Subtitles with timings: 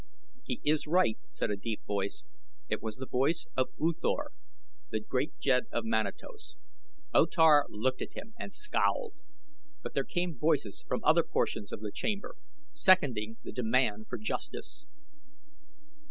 [0.43, 2.23] "He is right," said a deep voice.
[2.67, 4.31] It was the voice of U Thor,
[4.89, 6.55] the great jed of Manatos.
[7.13, 9.13] O Tar looked at him and scowled;
[9.83, 12.33] but there came voices from other portions of the chamber
[12.71, 14.85] seconding the demand for justice.